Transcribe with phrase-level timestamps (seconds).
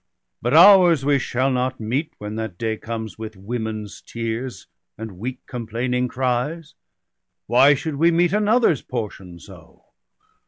[0.41, 4.65] But ours we shall not meet, when that day comes, With women's tears
[4.97, 6.73] and weak complaining cries—
[7.45, 9.83] Why should we meet another's portion so